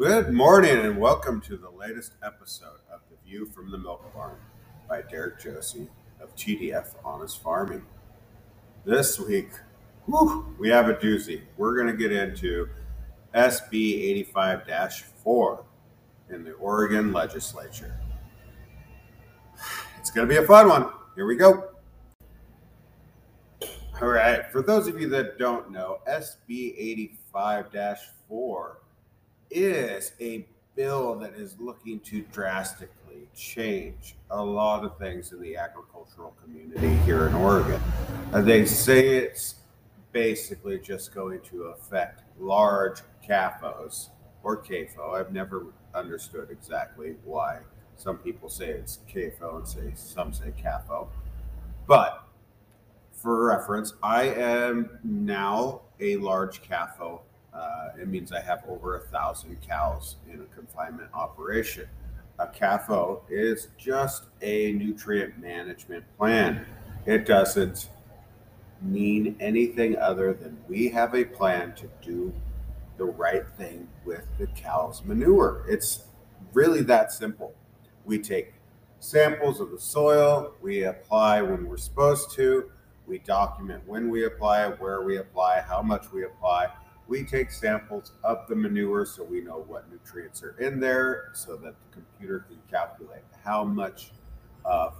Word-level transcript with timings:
Good 0.00 0.32
morning 0.32 0.78
and 0.78 0.96
welcome 0.96 1.42
to 1.42 1.58
the 1.58 1.68
latest 1.68 2.14
episode 2.24 2.78
of 2.90 3.00
The 3.10 3.18
View 3.22 3.44
from 3.44 3.70
the 3.70 3.76
Milk 3.76 4.02
Barn 4.14 4.38
by 4.88 5.02
Derrick 5.02 5.38
Josi 5.38 5.88
of 6.22 6.34
TDF 6.36 6.94
Honest 7.04 7.42
Farming. 7.42 7.84
This 8.86 9.20
week, 9.20 9.50
whew, 10.06 10.56
we 10.58 10.70
have 10.70 10.88
a 10.88 10.94
doozy. 10.94 11.42
We're 11.58 11.74
going 11.74 11.88
to 11.88 11.92
get 11.92 12.12
into 12.12 12.70
SB 13.34 14.00
85 14.32 15.02
4 15.22 15.64
in 16.30 16.44
the 16.44 16.52
Oregon 16.52 17.12
legislature. 17.12 18.00
It's 19.98 20.10
going 20.10 20.26
to 20.26 20.34
be 20.34 20.42
a 20.42 20.46
fun 20.46 20.70
one. 20.70 20.90
Here 21.14 21.26
we 21.26 21.36
go. 21.36 21.72
All 24.00 24.08
right, 24.08 24.50
for 24.50 24.62
those 24.62 24.88
of 24.88 24.98
you 24.98 25.10
that 25.10 25.38
don't 25.38 25.70
know, 25.70 25.98
SB 26.08 26.74
85 26.78 27.66
4 28.26 28.78
is 29.50 30.12
a 30.20 30.46
bill 30.76 31.16
that 31.16 31.34
is 31.34 31.56
looking 31.58 32.00
to 32.00 32.22
drastically 32.32 33.28
change 33.34 34.16
a 34.30 34.42
lot 34.42 34.84
of 34.84 34.96
things 34.98 35.32
in 35.32 35.40
the 35.40 35.56
agricultural 35.56 36.34
community 36.42 36.94
here 37.04 37.26
in 37.26 37.34
Oregon. 37.34 37.80
And 38.32 38.46
they 38.46 38.64
say 38.64 39.16
it's 39.16 39.56
basically 40.12 40.78
just 40.78 41.14
going 41.14 41.40
to 41.42 41.64
affect 41.64 42.22
large 42.38 43.00
CAFOs 43.28 44.08
or 44.42 44.56
CAFO. 44.56 45.14
I've 45.14 45.32
never 45.32 45.66
understood 45.94 46.50
exactly 46.50 47.16
why 47.24 47.58
some 47.96 48.16
people 48.18 48.48
say 48.48 48.68
it's 48.70 49.00
CAFO 49.12 49.58
and 49.58 49.68
say 49.68 49.92
some 49.94 50.32
say 50.32 50.52
CAFO. 50.62 51.08
But 51.86 52.24
for 53.12 53.46
reference, 53.46 53.94
I 54.02 54.24
am 54.24 54.98
now 55.04 55.82
a 56.00 56.16
large 56.16 56.62
CAFO 56.62 57.20
uh, 57.52 57.88
it 58.00 58.08
means 58.08 58.32
I 58.32 58.40
have 58.40 58.62
over 58.68 58.96
a 58.96 59.00
thousand 59.00 59.60
cows 59.60 60.16
in 60.32 60.40
a 60.40 60.54
confinement 60.54 61.10
operation. 61.12 61.88
A 62.38 62.46
CAFO 62.46 63.22
is 63.28 63.68
just 63.76 64.24
a 64.40 64.72
nutrient 64.72 65.38
management 65.38 66.04
plan. 66.16 66.64
It 67.06 67.26
doesn't 67.26 67.88
mean 68.80 69.36
anything 69.40 69.98
other 69.98 70.32
than 70.32 70.56
we 70.68 70.88
have 70.88 71.14
a 71.14 71.24
plan 71.24 71.74
to 71.74 71.90
do 72.00 72.32
the 72.96 73.04
right 73.04 73.46
thing 73.58 73.88
with 74.04 74.24
the 74.38 74.46
cow's 74.48 75.04
manure. 75.04 75.64
It's 75.68 76.04
really 76.52 76.82
that 76.82 77.12
simple. 77.12 77.54
We 78.04 78.18
take 78.18 78.54
samples 79.00 79.60
of 79.60 79.70
the 79.70 79.80
soil, 79.80 80.54
we 80.60 80.84
apply 80.84 81.42
when 81.42 81.66
we're 81.66 81.76
supposed 81.76 82.30
to, 82.32 82.70
we 83.06 83.18
document 83.18 83.82
when 83.86 84.08
we 84.08 84.24
apply, 84.24 84.68
where 84.68 85.02
we 85.02 85.18
apply, 85.18 85.60
how 85.60 85.82
much 85.82 86.12
we 86.12 86.24
apply 86.24 86.70
we 87.10 87.24
take 87.24 87.50
samples 87.50 88.12
of 88.22 88.46
the 88.48 88.54
manure 88.54 89.04
so 89.04 89.24
we 89.24 89.40
know 89.40 89.64
what 89.66 89.90
nutrients 89.90 90.44
are 90.44 90.56
in 90.60 90.78
there 90.78 91.30
so 91.34 91.56
that 91.56 91.74
the 91.74 91.92
computer 91.92 92.46
can 92.48 92.56
calculate 92.70 93.24
how 93.44 93.64
much 93.64 94.12
of 94.64 94.94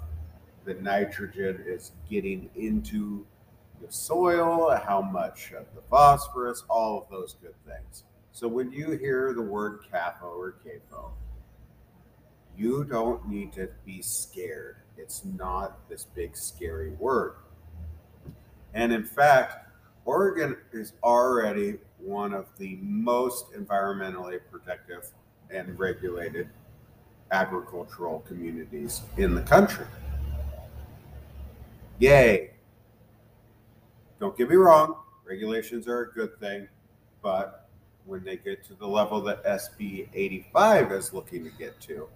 the 0.64 0.74
nitrogen 0.74 1.62
is 1.64 1.92
getting 2.10 2.50
into 2.56 3.24
the 3.80 3.90
soil, 3.92 4.76
how 4.84 5.00
much 5.00 5.52
of 5.52 5.64
the 5.76 5.82
phosphorus, 5.88 6.64
all 6.68 7.00
of 7.00 7.08
those 7.10 7.36
good 7.40 7.54
things. 7.64 8.02
So 8.32 8.48
when 8.48 8.72
you 8.72 8.90
hear 8.90 9.32
the 9.32 9.42
word 9.42 9.78
CAFO 9.92 10.24
or 10.24 10.56
CAFO, 10.66 11.12
you 12.58 12.82
don't 12.82 13.28
need 13.28 13.52
to 13.52 13.68
be 13.86 14.02
scared. 14.02 14.78
It's 14.98 15.24
not 15.24 15.88
this 15.88 16.06
big 16.16 16.36
scary 16.36 16.90
word. 16.90 17.36
And 18.74 18.92
in 18.92 19.04
fact, 19.04 19.68
Oregon 20.04 20.56
is 20.72 20.94
already 21.04 21.78
one 22.02 22.32
of 22.32 22.46
the 22.58 22.78
most 22.80 23.52
environmentally 23.52 24.38
protective 24.50 25.06
and 25.50 25.78
regulated 25.78 26.48
agricultural 27.30 28.20
communities 28.20 29.02
in 29.16 29.34
the 29.34 29.42
country. 29.42 29.86
Yay. 31.98 32.50
Don't 34.18 34.36
get 34.36 34.48
me 34.48 34.56
wrong, 34.56 34.96
regulations 35.24 35.88
are 35.88 36.02
a 36.02 36.12
good 36.12 36.38
thing, 36.40 36.68
but 37.22 37.68
when 38.04 38.24
they 38.24 38.36
get 38.36 38.64
to 38.64 38.74
the 38.74 38.86
level 38.86 39.20
that 39.22 39.44
SB 39.44 40.08
85 40.12 40.92
is 40.92 41.14
looking 41.14 41.44
to 41.44 41.50
get 41.50 41.80
to, 41.82 42.08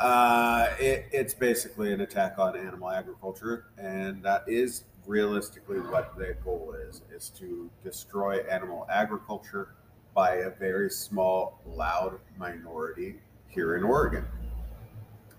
uh, 0.00 0.68
it, 0.80 1.06
it's 1.12 1.34
basically 1.34 1.92
an 1.92 2.00
attack 2.00 2.38
on 2.38 2.56
animal 2.56 2.90
agriculture, 2.90 3.66
and 3.78 4.22
that 4.22 4.42
is 4.48 4.84
realistically 5.06 5.80
what 5.80 6.16
the 6.16 6.34
goal 6.44 6.74
is 6.88 7.02
is 7.14 7.30
to 7.30 7.70
destroy 7.82 8.38
animal 8.50 8.86
agriculture 8.90 9.74
by 10.14 10.36
a 10.36 10.50
very 10.50 10.90
small 10.90 11.60
loud 11.66 12.18
minority 12.38 13.16
here 13.48 13.76
in 13.76 13.82
Oregon 13.82 14.24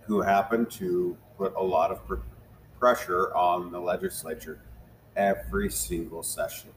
who 0.05 0.21
happen 0.21 0.65
to 0.65 1.17
put 1.37 1.53
a 1.55 1.63
lot 1.63 1.91
of 1.91 1.99
pressure 2.79 3.33
on 3.35 3.71
the 3.71 3.79
legislature 3.79 4.59
every 5.15 5.69
single 5.69 6.23
session. 6.23 6.69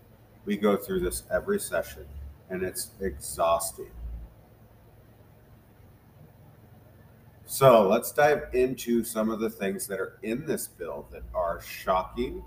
We 0.45 0.57
go 0.57 0.77
through 0.77 1.01
this 1.01 1.25
every 1.31 1.59
session 1.59 2.07
and 2.51 2.63
it's 2.63 2.91
exhausting. 3.01 3.91
So 7.47 7.89
let's 7.89 8.13
dive 8.13 8.49
into 8.53 9.03
some 9.05 9.31
of 9.31 9.41
the 9.41 9.51
things 9.51 9.87
that 9.87 10.01
are 10.01 10.19
in 10.23 10.47
this 10.47 10.69
bill 10.69 11.07
that 11.11 11.23
are 11.35 11.61
shocking 11.61 12.43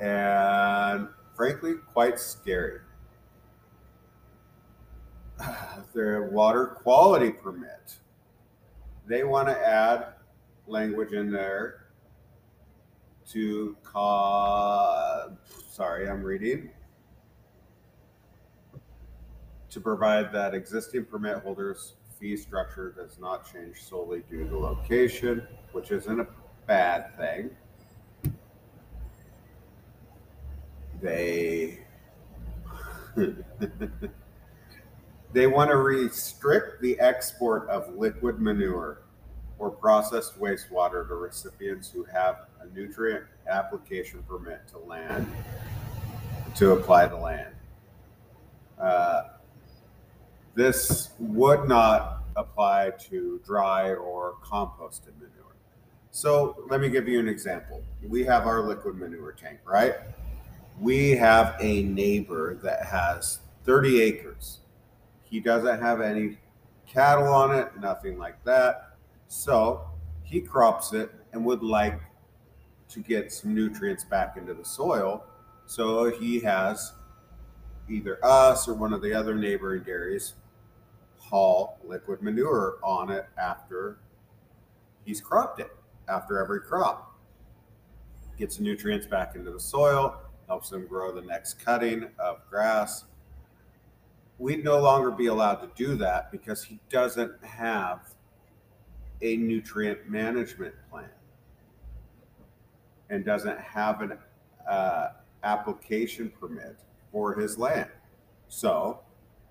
and 0.00 1.08
frankly, 1.34 1.74
quite 1.92 2.18
scary. 2.18 2.80
The 5.92 6.28
water 6.30 6.66
quality 6.66 7.30
permit. 7.30 7.96
They 9.06 9.24
want 9.24 9.48
to 9.48 9.56
add 9.56 10.08
language 10.66 11.12
in 11.12 11.30
there 11.30 11.86
to 13.30 13.76
call. 13.82 15.36
Sorry, 15.70 16.08
I'm 16.08 16.22
reading. 16.22 16.70
To 19.70 19.80
provide 19.80 20.32
that 20.32 20.54
existing 20.54 21.06
permit 21.06 21.38
holders 21.38 21.94
fee 22.18 22.36
structure 22.36 22.94
does 22.96 23.18
not 23.18 23.50
change 23.50 23.82
solely 23.82 24.22
due 24.28 24.48
to 24.48 24.58
location, 24.58 25.46
which 25.72 25.90
isn't 25.90 26.20
a 26.20 26.26
bad 26.66 27.16
thing. 27.16 27.50
They 31.00 31.78
they 35.32 35.46
want 35.46 35.70
to 35.70 35.76
restrict 35.76 36.80
the 36.80 36.98
export 37.00 37.68
of 37.68 37.94
liquid 37.94 38.40
manure 38.40 39.02
or 39.58 39.70
processed 39.70 40.38
wastewater 40.38 41.06
to 41.08 41.14
recipients 41.14 41.90
who 41.90 42.04
have 42.04 42.46
a 42.60 42.66
nutrient 42.74 43.24
application 43.48 44.22
permit 44.28 44.66
to 44.68 44.78
land 44.78 45.26
to 46.56 46.72
apply 46.72 47.06
to 47.08 47.16
land. 47.16 47.54
Uh, 48.78 49.22
this 50.54 51.10
would 51.18 51.68
not 51.68 52.22
apply 52.36 52.92
to 52.98 53.40
dry 53.44 53.94
or 53.94 54.34
composted 54.42 55.14
manure. 55.18 55.54
So 56.10 56.64
let 56.70 56.80
me 56.80 56.88
give 56.88 57.08
you 57.08 57.20
an 57.20 57.28
example. 57.28 57.82
We 58.06 58.24
have 58.24 58.46
our 58.46 58.62
liquid 58.62 58.96
manure 58.96 59.32
tank, 59.32 59.58
right? 59.66 59.96
We 60.80 61.10
have 61.10 61.56
a 61.60 61.82
neighbor 61.82 62.58
that 62.62 62.84
has 62.84 63.40
30 63.64 64.00
acres. 64.02 64.60
He 65.22 65.40
doesn't 65.40 65.80
have 65.80 66.00
any 66.00 66.38
cattle 66.86 67.32
on 67.32 67.54
it, 67.54 67.68
nothing 67.80 68.18
like 68.18 68.42
that. 68.44 68.96
So 69.28 69.86
he 70.22 70.40
crops 70.40 70.92
it 70.92 71.10
and 71.32 71.44
would 71.44 71.62
like 71.62 72.00
to 72.88 73.00
get 73.00 73.32
some 73.32 73.54
nutrients 73.54 74.04
back 74.04 74.36
into 74.36 74.54
the 74.54 74.64
soil. 74.64 75.24
So 75.66 76.10
he 76.10 76.40
has 76.40 76.92
either 77.88 78.24
us 78.24 78.68
or 78.68 78.74
one 78.74 78.92
of 78.92 79.02
the 79.02 79.12
other 79.12 79.34
neighboring 79.34 79.82
dairies 79.82 80.34
haul 81.18 81.78
liquid 81.84 82.22
manure 82.22 82.76
on 82.84 83.10
it 83.10 83.26
after 83.36 83.98
he's 85.04 85.20
cropped 85.20 85.60
it, 85.60 85.74
after 86.08 86.38
every 86.38 86.60
crop. 86.60 87.18
Gets 88.38 88.60
nutrients 88.60 89.06
back 89.06 89.34
into 89.34 89.50
the 89.50 89.58
soil 89.58 90.20
helps 90.48 90.70
them 90.70 90.86
grow 90.86 91.12
the 91.12 91.22
next 91.22 91.54
cutting 91.64 92.08
of 92.18 92.38
grass. 92.48 93.04
We'd 94.38 94.64
no 94.64 94.80
longer 94.80 95.10
be 95.10 95.26
allowed 95.26 95.56
to 95.56 95.70
do 95.74 95.96
that 95.96 96.30
because 96.30 96.62
he 96.62 96.78
doesn't 96.90 97.42
have 97.44 98.14
a 99.22 99.36
nutrient 99.36 100.08
management 100.08 100.74
plan 100.90 101.08
and 103.08 103.24
doesn't 103.24 103.58
have 103.58 104.02
an 104.02 104.18
uh, 104.68 105.08
application 105.42 106.30
permit 106.38 106.76
for 107.12 107.34
his 107.34 107.56
land. 107.56 107.90
So 108.48 109.00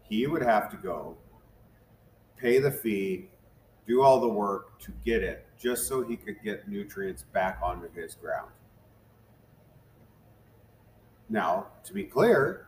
he 0.03 0.27
would 0.27 0.43
have 0.43 0.69
to 0.71 0.77
go 0.77 1.17
pay 2.37 2.59
the 2.59 2.71
fee, 2.71 3.29
do 3.87 4.01
all 4.01 4.19
the 4.19 4.27
work 4.27 4.79
to 4.81 4.91
get 5.03 5.23
it, 5.23 5.47
just 5.59 5.87
so 5.87 6.03
he 6.03 6.15
could 6.15 6.35
get 6.43 6.67
nutrients 6.67 7.23
back 7.23 7.59
onto 7.63 7.89
his 7.93 8.13
ground. 8.15 8.51
Now, 11.29 11.67
to 11.83 11.93
be 11.93 12.03
clear, 12.03 12.67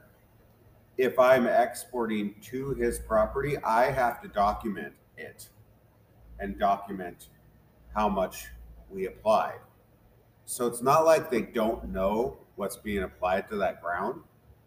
if 0.97 1.19
I'm 1.19 1.45
exporting 1.45 2.35
to 2.43 2.73
his 2.73 2.99
property, 2.99 3.57
I 3.59 3.91
have 3.91 4.21
to 4.21 4.27
document 4.27 4.93
it 5.17 5.49
and 6.39 6.57
document 6.57 7.29
how 7.95 8.09
much 8.09 8.47
we 8.89 9.05
applied. 9.07 9.59
So 10.45 10.65
it's 10.65 10.81
not 10.81 11.05
like 11.05 11.29
they 11.29 11.41
don't 11.41 11.89
know 11.89 12.37
what's 12.55 12.77
being 12.77 13.03
applied 13.03 13.49
to 13.49 13.57
that 13.57 13.81
ground 13.81 14.21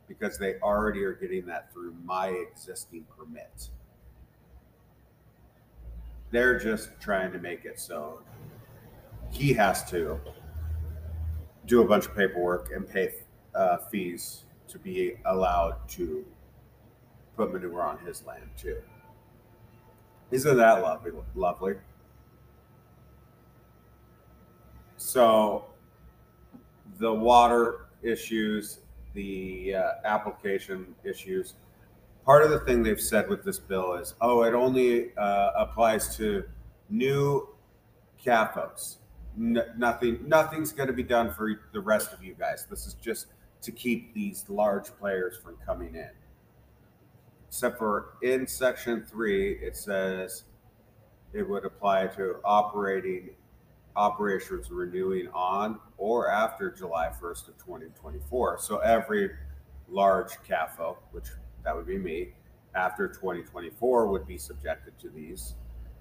because 0.08 0.38
they 0.38 0.56
already 0.56 1.02
are 1.04 1.14
getting 1.14 1.46
that 1.46 1.72
through 1.72 1.94
my 2.04 2.28
existing 2.28 3.04
permit. 3.16 3.70
They're 6.30 6.58
just 6.58 6.90
trying 7.00 7.32
to 7.32 7.38
make 7.38 7.64
it 7.64 7.80
so 7.80 8.20
he 9.30 9.52
has 9.54 9.88
to 9.90 10.20
do 11.66 11.82
a 11.82 11.84
bunch 11.84 12.06
of 12.06 12.16
paperwork 12.16 12.70
and 12.74 12.88
pay 12.88 13.12
uh, 13.54 13.78
fees 13.90 14.44
to 14.68 14.78
be 14.78 15.14
allowed 15.24 15.76
to 15.88 16.24
put 17.36 17.52
manure 17.52 17.82
on 17.82 17.98
his 17.98 18.24
land 18.24 18.48
too. 18.56 18.80
Isn't 20.30 20.56
that 20.56 20.82
lovely? 20.82 21.12
Lovely. 21.34 21.74
So 24.96 25.64
the 26.98 27.12
water 27.12 27.86
issues, 28.02 28.80
the 29.14 29.74
uh, 29.74 29.90
application 30.04 30.94
issues. 31.02 31.54
Part 32.24 32.44
of 32.44 32.50
the 32.50 32.60
thing 32.60 32.82
they've 32.82 33.00
said 33.00 33.28
with 33.28 33.42
this 33.42 33.58
bill 33.58 33.94
is, 33.94 34.14
oh, 34.20 34.42
it 34.42 34.54
only 34.54 35.16
uh, 35.16 35.50
applies 35.56 36.14
to 36.18 36.44
new 36.90 37.48
CAFOs. 38.24 38.96
N- 39.38 39.62
nothing, 39.76 40.20
nothing's 40.26 40.70
going 40.72 40.88
to 40.88 40.92
be 40.92 41.02
done 41.02 41.32
for 41.32 41.62
the 41.72 41.80
rest 41.80 42.12
of 42.12 42.22
you 42.22 42.36
guys. 42.38 42.66
This 42.68 42.86
is 42.86 42.94
just 42.94 43.28
to 43.62 43.72
keep 43.72 44.14
these 44.14 44.44
large 44.48 44.86
players 44.98 45.36
from 45.36 45.56
coming 45.64 45.94
in. 45.94 46.10
Except 47.48 47.78
for 47.78 48.14
in 48.22 48.46
section 48.46 49.04
three, 49.04 49.54
it 49.54 49.76
says 49.76 50.44
it 51.32 51.48
would 51.48 51.64
apply 51.64 52.06
to 52.08 52.36
operating 52.44 53.30
operations 53.96 54.70
renewing 54.70 55.28
on 55.34 55.78
or 55.98 56.30
after 56.30 56.70
July 56.70 57.10
1st 57.20 57.48
of 57.48 57.58
2024. 57.58 58.58
So 58.60 58.78
every 58.78 59.30
large 59.88 60.30
CAFO, 60.48 60.96
which 61.10 61.26
that 61.64 61.74
would 61.74 61.86
be 61.86 61.98
me, 61.98 62.34
after 62.74 63.08
2024 63.08 64.06
would 64.06 64.26
be 64.26 64.38
subjected 64.38 64.98
to 65.00 65.10
these, 65.10 65.54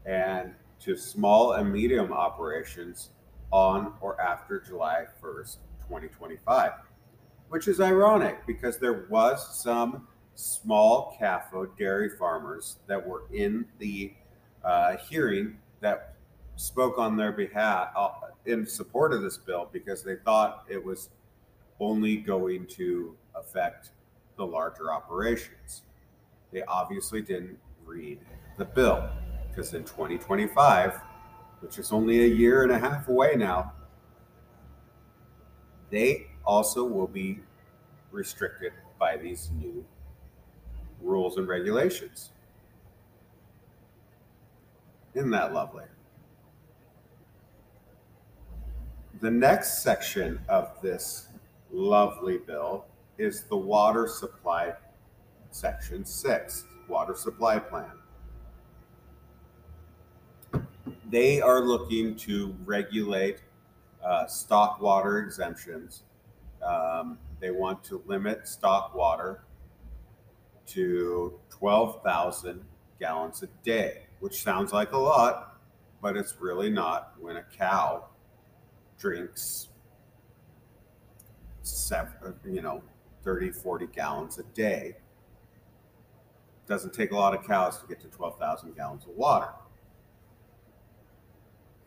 and 0.05 0.53
to 0.81 0.95
small 0.95 1.53
and 1.53 1.71
medium 1.71 2.13
operations 2.13 3.09
on 3.51 3.93
or 4.01 4.21
after 4.21 4.59
July 4.59 5.05
1st, 5.21 5.57
2025. 5.87 6.71
Which 7.49 7.67
is 7.67 7.81
ironic 7.81 8.45
because 8.45 8.77
there 8.77 9.05
was 9.09 9.61
some 9.61 10.07
small 10.35 11.17
CAFO 11.19 11.77
dairy 11.77 12.09
farmers 12.09 12.77
that 12.87 13.05
were 13.05 13.23
in 13.33 13.65
the 13.79 14.13
uh, 14.63 14.97
hearing 14.97 15.57
that 15.81 16.15
spoke 16.55 16.97
on 16.97 17.17
their 17.17 17.31
behalf 17.31 17.89
uh, 17.95 18.09
in 18.45 18.65
support 18.65 19.13
of 19.13 19.21
this 19.21 19.37
bill 19.37 19.69
because 19.71 20.03
they 20.03 20.15
thought 20.17 20.65
it 20.69 20.83
was 20.83 21.09
only 21.79 22.17
going 22.17 22.65
to 22.67 23.15
affect 23.35 23.91
the 24.37 24.45
larger 24.45 24.91
operations. 24.91 25.83
They 26.51 26.63
obviously 26.63 27.21
didn't 27.21 27.57
read 27.85 28.19
the 28.57 28.65
bill 28.65 29.09
because 29.49 29.73
in 29.73 29.83
2025, 29.83 30.99
which 31.61 31.77
is 31.79 31.91
only 31.91 32.23
a 32.23 32.27
year 32.27 32.63
and 32.63 32.71
a 32.71 32.79
half 32.79 33.07
away 33.07 33.35
now, 33.35 33.73
they 35.89 36.28
also 36.49 36.83
will 36.83 37.05
be 37.07 37.39
restricted 38.11 38.73
by 38.97 39.15
these 39.15 39.51
new 39.59 39.85
rules 40.99 41.37
and 41.37 41.47
regulations. 41.47 42.31
Isn't 45.13 45.29
that 45.29 45.53
lovely? 45.53 45.83
The 49.21 49.29
next 49.29 49.83
section 49.83 50.39
of 50.49 50.71
this 50.81 51.27
lovely 51.71 52.39
bill 52.39 52.85
is 53.19 53.43
the 53.43 53.57
water 53.57 54.07
supply 54.07 54.73
section 55.51 56.03
six, 56.03 56.63
water 56.87 57.13
supply 57.13 57.59
plan. 57.59 57.91
They 61.11 61.41
are 61.41 61.61
looking 61.61 62.15
to 62.27 62.55
regulate 62.65 63.41
uh, 64.03 64.25
stock 64.25 64.81
water 64.81 65.19
exemptions. 65.19 66.03
Um, 66.65 67.17
they 67.39 67.51
want 67.51 67.83
to 67.85 68.03
limit 68.05 68.47
stock 68.47 68.93
water 68.93 69.43
to 70.67 71.39
12,000 71.49 72.63
gallons 72.99 73.43
a 73.43 73.47
day, 73.63 74.07
which 74.19 74.41
sounds 74.43 74.73
like 74.73 74.91
a 74.91 74.97
lot, 74.97 75.59
but 76.01 76.15
it's 76.17 76.35
really 76.39 76.69
not 76.69 77.13
when 77.19 77.37
a 77.37 77.43
cow 77.43 78.05
drinks 78.97 79.69
seven, 81.61 82.35
you 82.45 82.61
know, 82.61 82.83
30, 83.23 83.51
40 83.51 83.87
gallons 83.87 84.37
a 84.37 84.43
day. 84.43 84.95
It 84.95 86.67
Doesn't 86.67 86.93
take 86.93 87.11
a 87.11 87.15
lot 87.15 87.33
of 87.33 87.45
cows 87.45 87.79
to 87.79 87.87
get 87.87 87.99
to 88.01 88.07
12,000 88.07 88.75
gallons 88.75 89.05
of 89.05 89.11
water. 89.11 89.49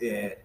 It 0.00 0.44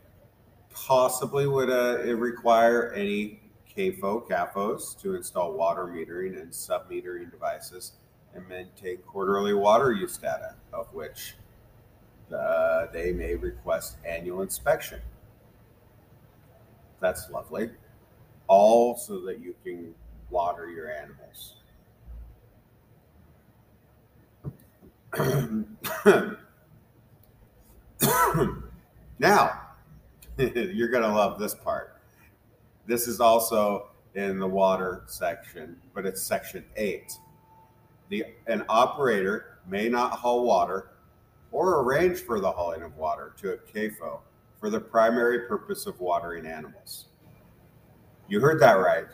possibly 0.69 1.47
would 1.47 1.69
uh, 1.69 1.99
it 2.03 2.13
require 2.13 2.91
any 2.93 3.41
CAFO, 3.77 4.27
CAFOs 4.27 4.99
to 5.01 5.15
install 5.15 5.53
water 5.53 5.85
metering 5.85 6.41
and 6.41 6.53
sub 6.53 6.89
metering 6.89 7.29
devices 7.29 7.93
and 8.33 8.47
maintain 8.47 8.97
quarterly 9.05 9.53
water 9.53 9.91
use 9.93 10.17
data, 10.17 10.55
of 10.73 10.91
which 10.93 11.35
uh, 12.35 12.87
they 12.91 13.13
may 13.13 13.35
request 13.35 13.97
annual 14.03 14.41
inspection. 14.41 14.99
That's 16.99 17.29
lovely. 17.29 17.69
All 18.47 18.97
so 18.97 19.19
that 19.19 19.39
you 19.39 19.53
can 19.63 19.93
water 20.31 20.67
your 20.69 20.91
animals. 20.91 21.53
now, 29.19 29.61
you're 30.37 30.89
going 30.89 31.03
to 31.03 31.11
love 31.11 31.39
this 31.39 31.53
part. 31.53 31.96
This 32.87 33.07
is 33.07 33.19
also 33.19 33.89
in 34.15 34.39
the 34.39 34.47
water 34.47 35.03
section, 35.07 35.75
but 35.93 36.05
it's 36.05 36.23
section 36.23 36.63
eight. 36.77 37.11
The, 38.09 38.25
an 38.47 38.63
operator 38.69 39.59
may 39.67 39.89
not 39.89 40.13
haul 40.13 40.45
water 40.45 40.91
or 41.51 41.81
arrange 41.81 42.19
for 42.21 42.39
the 42.39 42.49
hauling 42.49 42.81
of 42.83 42.95
water 42.95 43.33
to 43.37 43.53
a 43.53 43.57
CAFO 43.57 44.21
for 44.59 44.69
the 44.69 44.79
primary 44.79 45.47
purpose 45.47 45.85
of 45.85 45.99
watering 45.99 46.45
animals. 46.45 47.07
You 48.29 48.39
heard 48.39 48.59
that 48.61 48.73
right. 48.73 49.07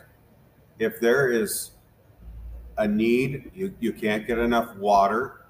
If 0.78 1.00
there 1.00 1.30
is 1.30 1.72
a 2.78 2.86
need, 2.86 3.50
you, 3.54 3.74
you 3.80 3.92
can't 3.92 4.26
get 4.26 4.38
enough 4.38 4.76
water, 4.76 5.46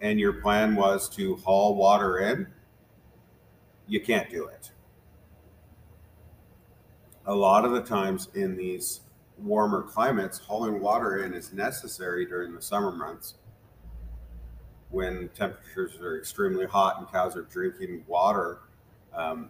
and 0.00 0.18
your 0.18 0.34
plan 0.34 0.74
was 0.74 1.08
to 1.10 1.36
haul 1.36 1.76
water 1.76 2.18
in, 2.18 2.46
you 3.86 4.00
can't 4.00 4.28
do 4.30 4.46
it. 4.46 4.70
A 7.26 7.34
lot 7.34 7.64
of 7.64 7.72
the 7.72 7.80
times 7.80 8.28
in 8.34 8.56
these 8.56 9.00
warmer 9.38 9.82
climates, 9.82 10.38
hauling 10.38 10.80
water 10.80 11.24
in 11.24 11.32
is 11.32 11.52
necessary 11.52 12.26
during 12.26 12.54
the 12.54 12.60
summer 12.60 12.92
months 12.92 13.34
when 14.90 15.28
temperatures 15.34 15.96
are 16.00 16.18
extremely 16.18 16.66
hot 16.66 16.98
and 16.98 17.10
cows 17.10 17.36
are 17.36 17.42
drinking 17.42 18.04
water 18.06 18.60
um, 19.14 19.48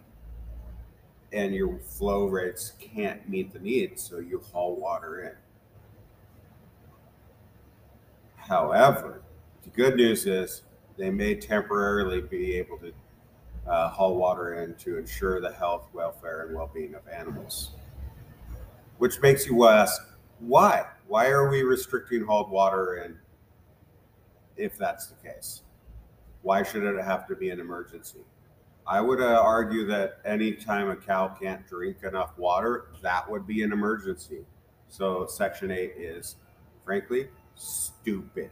and 1.33 1.53
your 1.53 1.77
flow 1.79 2.25
rates 2.25 2.73
can't 2.79 3.27
meet 3.27 3.51
the 3.51 3.59
needs, 3.59 4.01
so 4.01 4.19
you 4.19 4.41
haul 4.51 4.75
water 4.75 5.19
in. 5.21 5.33
However, 8.37 9.21
the 9.63 9.69
good 9.69 9.97
news 9.97 10.25
is 10.25 10.63
they 10.97 11.09
may 11.09 11.35
temporarily 11.35 12.21
be 12.21 12.55
able 12.55 12.77
to 12.77 12.93
uh, 13.67 13.89
haul 13.89 14.15
water 14.15 14.63
in 14.63 14.75
to 14.75 14.97
ensure 14.97 15.41
the 15.41 15.51
health, 15.51 15.87
welfare, 15.93 16.45
and 16.45 16.55
well 16.55 16.69
being 16.73 16.95
of 16.95 17.07
animals. 17.07 17.71
Which 18.97 19.21
makes 19.21 19.45
you 19.45 19.67
ask, 19.67 20.01
why? 20.39 20.85
Why 21.07 21.27
are 21.27 21.49
we 21.49 21.63
restricting 21.63 22.23
hauled 22.23 22.49
water 22.49 23.03
in 23.03 23.17
if 24.57 24.77
that's 24.77 25.07
the 25.07 25.15
case? 25.15 25.63
Why 26.41 26.63
should 26.63 26.83
it 26.83 27.03
have 27.03 27.27
to 27.27 27.35
be 27.35 27.49
an 27.49 27.59
emergency? 27.59 28.23
I 28.87 29.01
would 29.01 29.19
uh, 29.19 29.41
argue 29.41 29.85
that 29.87 30.19
anytime 30.25 30.89
a 30.89 30.95
cow 30.95 31.27
can't 31.27 31.67
drink 31.67 32.03
enough 32.03 32.37
water, 32.37 32.89
that 33.01 33.29
would 33.29 33.47
be 33.47 33.63
an 33.63 33.71
emergency. 33.71 34.45
So 34.87 35.25
Section 35.25 35.71
8 35.71 35.93
is, 35.97 36.35
frankly, 36.83 37.29
stupid. 37.55 38.51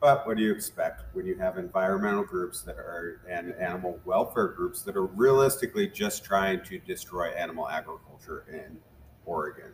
But 0.00 0.26
what 0.26 0.36
do 0.36 0.42
you 0.44 0.52
expect 0.52 1.02
when 1.12 1.26
you 1.26 1.34
have 1.36 1.58
environmental 1.58 2.22
groups 2.22 2.62
that 2.62 2.76
are 2.76 3.20
and 3.28 3.52
animal 3.54 3.98
welfare 4.04 4.48
groups 4.48 4.82
that 4.82 4.96
are 4.96 5.06
realistically 5.06 5.88
just 5.88 6.24
trying 6.24 6.62
to 6.64 6.78
destroy 6.78 7.28
animal 7.30 7.68
agriculture 7.68 8.44
in 8.50 8.78
Oregon? 9.26 9.72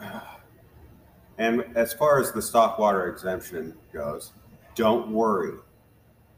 And 1.40 1.64
as 1.76 1.92
far 1.92 2.20
as 2.20 2.32
the 2.32 2.42
stock 2.42 2.80
water 2.80 3.06
exemption 3.06 3.72
goes, 3.92 4.32
don't 4.74 5.08
worry. 5.12 5.56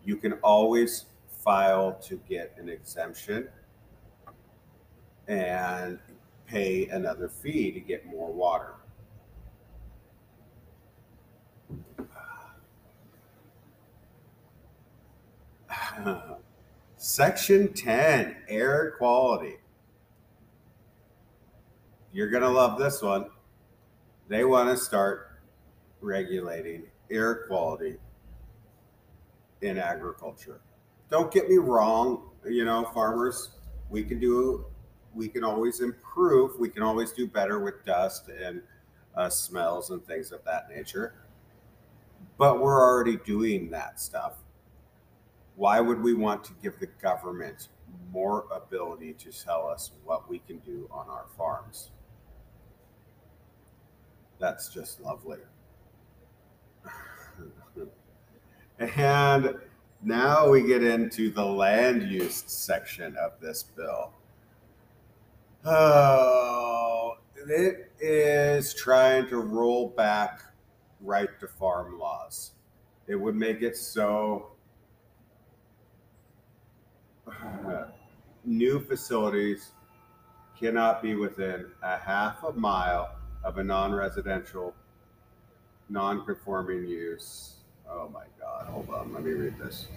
You 0.04 0.16
can 0.16 0.34
always 0.42 1.06
file 1.42 1.94
to 2.02 2.20
get 2.28 2.54
an 2.58 2.68
exemption. 2.68 3.48
And 5.26 5.98
pay 6.50 6.86
another 6.88 7.28
fee 7.28 7.70
to 7.70 7.78
get 7.80 8.06
more 8.06 8.32
water. 8.32 8.74
Section 16.96 17.72
10 17.72 18.36
Air 18.48 18.94
Quality. 18.98 19.58
You're 22.12 22.30
going 22.30 22.42
to 22.42 22.48
love 22.48 22.76
this 22.78 23.00
one. 23.00 23.26
They 24.28 24.44
want 24.44 24.68
to 24.68 24.76
start 24.76 25.40
regulating 26.00 26.82
air 27.10 27.46
quality 27.46 27.96
in 29.60 29.78
agriculture. 29.78 30.60
Don't 31.10 31.32
get 31.32 31.48
me 31.48 31.58
wrong, 31.58 32.30
you 32.44 32.64
know, 32.64 32.84
farmers, 32.94 33.50
we 33.90 34.02
can 34.02 34.18
do, 34.18 34.64
we 35.14 35.28
can 35.28 35.44
always 35.44 35.80
improve, 35.80 36.58
we 36.58 36.68
can 36.68 36.82
always 36.82 37.12
do 37.12 37.26
better 37.26 37.58
with 37.58 37.84
dust 37.84 38.28
and 38.28 38.62
uh, 39.14 39.28
smells 39.28 39.90
and 39.90 40.04
things 40.06 40.32
of 40.32 40.44
that 40.44 40.68
nature. 40.70 41.14
But 42.38 42.60
we're 42.60 42.80
already 42.80 43.16
doing 43.18 43.70
that 43.70 44.00
stuff. 44.00 44.34
Why 45.56 45.80
would 45.80 46.00
we 46.00 46.14
want 46.14 46.44
to 46.44 46.52
give 46.62 46.78
the 46.80 46.86
government 46.86 47.68
more 48.12 48.46
ability 48.54 49.14
to 49.14 49.30
tell 49.30 49.68
us 49.68 49.90
what 50.04 50.28
we 50.30 50.38
can 50.38 50.58
do 50.58 50.88
on 50.90 51.08
our 51.08 51.26
farms? 51.36 51.90
That's 54.38 54.68
just 54.72 55.00
lovely. 55.00 55.38
and 58.78 59.56
now 60.02 60.48
we 60.48 60.62
get 60.62 60.82
into 60.82 61.30
the 61.30 61.44
land 61.44 62.10
use 62.10 62.42
section 62.46 63.16
of 63.18 63.32
this 63.40 63.62
bill. 63.62 64.14
Oh, 65.64 67.16
it 67.34 67.92
is 68.00 68.72
trying 68.72 69.28
to 69.28 69.36
roll 69.38 69.88
back 69.88 70.40
right 71.00 71.28
to 71.40 71.48
farm 71.48 71.98
laws. 71.98 72.52
It 73.06 73.16
would 73.16 73.34
make 73.36 73.60
it 73.60 73.76
so 73.76 74.52
new 78.44 78.80
facilities 78.80 79.72
cannot 80.58 81.02
be 81.02 81.14
within 81.14 81.66
a 81.82 81.98
half 81.98 82.42
a 82.42 82.52
mile 82.52 83.16
of 83.44 83.58
a 83.58 83.64
non-residential, 83.64 84.74
non-conforming 85.90 86.86
use. 86.86 87.56
Oh 87.88 88.08
my 88.08 88.24
God! 88.38 88.66
Hold 88.66 88.88
on, 88.90 89.12
let 89.12 89.24
me 89.24 89.32
read 89.32 89.58
this. 89.58 89.88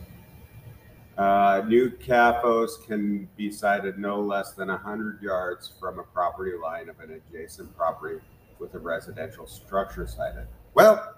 Uh, 1.17 1.61
new 1.67 1.91
CAFOs 1.91 2.85
can 2.87 3.29
be 3.37 3.51
sited 3.51 3.99
no 3.99 4.19
less 4.19 4.53
than 4.53 4.69
100 4.69 5.21
yards 5.21 5.71
from 5.79 5.99
a 5.99 6.03
property 6.03 6.53
line 6.61 6.89
of 6.89 6.99
an 6.99 7.11
adjacent 7.11 7.75
property 7.77 8.19
with 8.57 8.73
a 8.73 8.79
residential 8.79 9.45
structure 9.45 10.07
sited. 10.07 10.47
Well, 10.73 11.13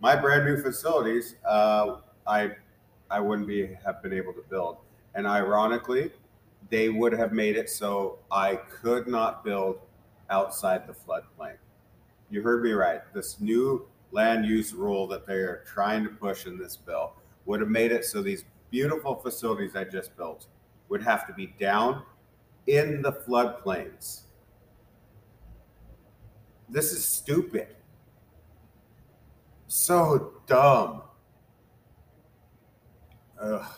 my 0.00 0.16
brand 0.16 0.44
new 0.44 0.60
facilities, 0.60 1.36
uh, 1.48 1.96
I 2.26 2.52
I 3.10 3.20
wouldn't 3.20 3.48
be 3.48 3.70
have 3.84 4.02
been 4.02 4.12
able 4.12 4.32
to 4.34 4.42
build, 4.50 4.78
and 5.14 5.26
ironically, 5.26 6.10
they 6.68 6.88
would 6.88 7.12
have 7.12 7.32
made 7.32 7.56
it 7.56 7.70
so 7.70 8.18
I 8.30 8.56
could 8.56 9.06
not 9.06 9.44
build 9.44 9.78
outside 10.28 10.86
the 10.86 10.92
floodplain. 10.92 11.56
You 12.30 12.42
heard 12.42 12.62
me 12.62 12.72
right. 12.72 13.00
This 13.14 13.40
new 13.40 13.86
land 14.10 14.44
use 14.44 14.74
rule 14.74 15.06
that 15.08 15.26
they 15.26 15.36
are 15.36 15.64
trying 15.66 16.04
to 16.04 16.10
push 16.10 16.46
in 16.46 16.58
this 16.58 16.76
bill 16.76 17.14
would 17.46 17.60
have 17.60 17.68
made 17.68 17.92
it 17.92 18.04
so 18.04 18.22
these 18.22 18.44
beautiful 18.72 19.14
facilities 19.14 19.76
I 19.76 19.84
just 19.84 20.16
built 20.16 20.46
would 20.88 21.02
have 21.02 21.26
to 21.28 21.32
be 21.34 21.54
down 21.60 22.02
in 22.66 23.02
the 23.02 23.12
floodplains. 23.12 24.22
This 26.68 26.90
is 26.92 27.04
stupid. 27.04 27.68
So 29.68 30.32
dumb. 30.46 31.02
Ugh. 33.40 33.70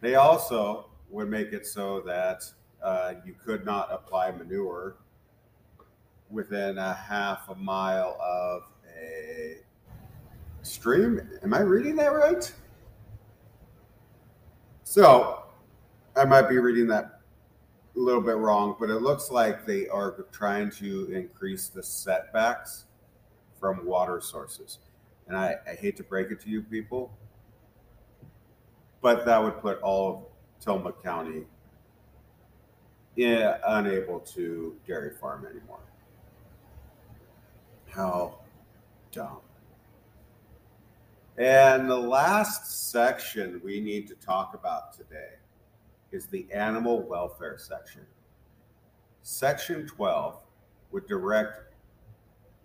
They 0.00 0.14
also 0.14 0.90
would 1.08 1.28
make 1.28 1.52
it 1.52 1.66
so 1.66 2.00
that 2.02 2.44
uh, 2.82 3.14
you 3.24 3.34
could 3.34 3.64
not 3.64 3.88
apply 3.90 4.30
manure 4.30 4.96
within 6.30 6.78
a 6.78 6.94
half 6.94 7.48
a 7.48 7.54
mile 7.54 8.18
of 8.20 8.62
a 8.98 9.58
stream. 10.62 11.20
Am 11.42 11.54
I 11.54 11.60
reading 11.60 11.96
that 11.96 12.12
right? 12.12 12.52
So 14.90 15.44
I 16.16 16.24
might 16.24 16.48
be 16.48 16.58
reading 16.58 16.88
that 16.88 17.20
a 17.94 17.98
little 18.00 18.20
bit 18.20 18.36
wrong, 18.36 18.74
but 18.80 18.90
it 18.90 18.96
looks 18.96 19.30
like 19.30 19.64
they 19.64 19.86
are 19.86 20.26
trying 20.32 20.68
to 20.72 21.08
increase 21.12 21.68
the 21.68 21.80
setbacks 21.80 22.86
from 23.60 23.86
water 23.86 24.20
sources. 24.20 24.80
And 25.28 25.36
I, 25.36 25.54
I 25.64 25.74
hate 25.76 25.96
to 25.98 26.02
break 26.02 26.32
it 26.32 26.40
to 26.40 26.50
you 26.50 26.62
people, 26.62 27.16
but 29.00 29.24
that 29.26 29.40
would 29.40 29.60
put 29.60 29.80
all 29.80 30.08
of 30.08 30.64
Tillamook 30.64 31.00
County 31.04 31.44
yeah, 33.14 33.58
unable 33.64 34.18
to 34.18 34.74
dairy 34.88 35.14
farm 35.20 35.46
anymore. 35.48 35.78
How 37.86 38.40
dumb. 39.12 39.38
And 41.40 41.88
the 41.88 41.96
last 41.96 42.90
section 42.90 43.60
we 43.64 43.80
need 43.80 44.06
to 44.08 44.14
talk 44.16 44.52
about 44.52 44.92
today 44.92 45.36
is 46.12 46.26
the 46.26 46.46
animal 46.52 47.00
welfare 47.00 47.56
section. 47.56 48.02
Section 49.22 49.86
12 49.86 50.38
would 50.92 51.06
direct 51.06 51.72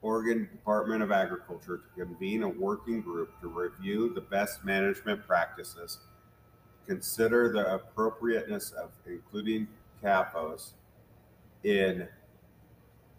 Oregon 0.01 0.50
Department 0.51 1.01
of 1.01 1.13
Agriculture 1.13 1.77
to 1.77 1.84
convene 2.03 2.44
a 2.44 2.50
working 2.50 3.00
group 3.00 3.39
to 3.39 3.48
review 3.48 4.13
the 4.13 4.20
best 4.20 4.65
management 4.65 5.25
practices, 5.25 6.00
consider 6.86 7.53
the 7.53 7.75
appropriateness 7.75 8.72
of 8.72 8.91
including 9.05 9.70
CAFOs 10.03 10.72
in 11.63 12.10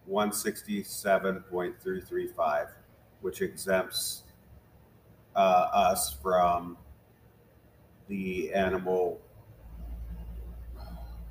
167.335, 0.07 2.69
which 3.23 3.41
exempts 3.41 4.25
uh, 5.37 5.69
us 5.73 6.17
from 6.23 6.77
the 8.09 8.53
animal 8.53 9.21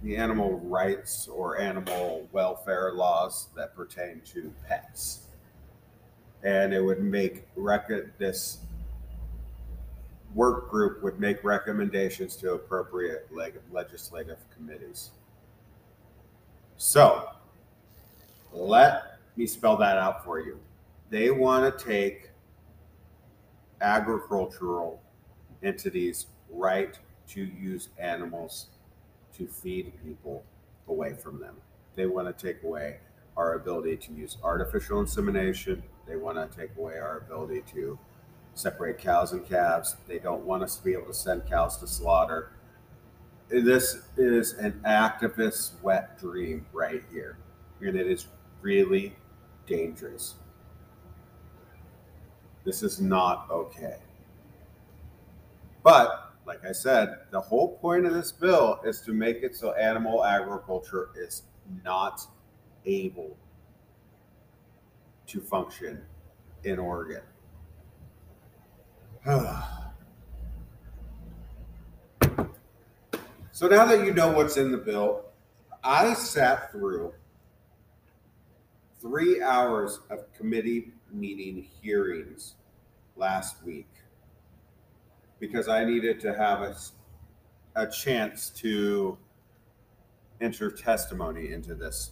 the 0.03 0.15
animal 0.15 0.59
rights 0.59 1.27
or 1.27 1.59
animal 1.59 2.29
welfare 2.31 2.93
laws 2.93 3.47
that 3.55 3.75
pertain 3.75 4.21
to 4.24 4.53
pets. 4.67 5.21
And 6.43 6.75
it 6.75 6.81
would 6.81 7.01
make 7.01 7.47
record 7.55 8.13
this 8.19 8.59
work 10.35 10.69
group 10.69 11.01
would 11.01 11.19
make 11.19 11.43
recommendations 11.43 12.35
to 12.35 12.53
appropriate 12.53 13.33
leg- 13.33 13.59
legislative 13.71 14.38
committees. 14.55 15.09
So, 16.77 17.29
let 18.53 19.17
me 19.38 19.47
spell 19.47 19.77
that 19.77 19.97
out 19.97 20.24
for 20.24 20.39
you. 20.39 20.59
They 21.09 21.31
want 21.31 21.75
to 21.75 21.83
take 21.83 22.29
agricultural 23.82 25.01
entities' 25.63 26.27
right 26.50 26.98
to 27.27 27.41
use 27.44 27.89
animals 27.98 28.67
to 29.38 29.48
feed 29.48 29.94
people 30.03 30.44
away 30.88 31.13
from 31.13 31.39
them. 31.39 31.55
They 31.96 32.05
want 32.05 32.36
to 32.36 32.46
take 32.46 32.63
away 32.63 32.98
our 33.36 33.55
ability 33.55 33.98
to 33.98 34.13
use 34.13 34.38
artificial 34.44 35.00
insemination. 35.00 35.84
They 36.08 36.15
want 36.15 36.38
to 36.38 36.58
take 36.58 36.75
away 36.77 36.98
our 37.00 37.17
ability 37.17 37.63
to 37.74 37.98
separate 38.53 38.98
cows 38.98 39.34
and 39.34 39.46
calves. 39.46 39.96
They 40.08 40.20
don't 40.20 40.46
want 40.46 40.63
us 40.63 40.77
to 40.77 40.84
be 40.84 40.94
able 40.94 41.08
to 41.08 41.13
send 41.13 41.46
cows 41.46 41.77
to 41.77 41.88
slaughter. 41.88 42.51
This 43.50 44.08
is 44.17 44.53
an 44.53 44.82
activist's 44.86 45.74
wet 45.82 46.17
dream 46.20 46.65
right 46.72 47.03
here. 47.12 47.38
And 47.82 47.96
it 47.96 48.08
is 48.08 48.27
really 48.62 49.15
dangerous. 49.67 50.36
This 52.65 52.81
is 52.81 53.00
not 53.00 53.48
okay. 53.51 53.98
But, 55.84 56.34
like 56.48 56.65
I 56.65 56.72
said, 56.72 57.19
the 57.29 57.39
whole 57.39 57.77
point 57.77 58.07
of 58.07 58.13
this 58.13 58.31
bill 58.31 58.79
is 58.84 59.01
to 59.01 59.13
make 59.13 59.43
it 59.43 59.55
so 59.55 59.74
animal 59.74 60.25
agriculture 60.25 61.10
is 61.15 61.43
not 61.84 62.22
able 62.88 63.38
to 65.27 65.39
function 65.41 66.01
in 66.63 66.79
Oregon. 66.79 67.22
so 73.51 73.67
now 73.67 73.86
that 73.86 74.03
you 74.03 74.13
know 74.13 74.31
what's 74.31 74.57
in 74.57 74.72
the 74.72 74.77
bill, 74.77 75.25
I 75.84 76.15
sat 76.15 76.72
through 76.72 77.13
three 79.00 79.41
hours 79.43 80.00
of 80.10 80.34
committee 80.34 80.91
meeting 81.19 81.67
hearings 81.81 82.55
last 83.15 83.63
week 83.63 83.88
because 85.39 85.67
I 85.67 85.84
needed 85.84 86.19
to 86.22 86.36
have 86.36 86.62
a, 86.62 86.75
a 87.75 87.88
chance 87.88 88.50
to 88.57 89.17
enter 90.41 90.69
testimony 90.69 91.53
into 91.53 91.75
this 91.75 92.12